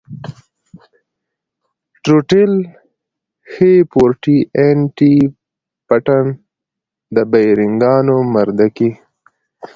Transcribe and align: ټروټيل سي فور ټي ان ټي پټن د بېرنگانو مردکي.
ټروټيل 2.03 2.51
سي 3.51 3.71
فور 3.91 4.09
ټي 4.23 4.37
ان 4.65 4.77
ټي 4.97 5.13
پټن 5.87 6.25
د 7.15 7.17
بېرنگانو 7.31 8.17
مردکي. 8.33 8.91